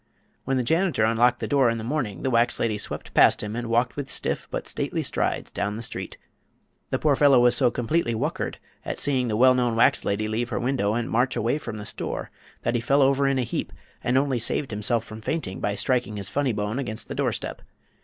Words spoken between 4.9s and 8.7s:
strides down the street. The poor fellow was so completely whuckered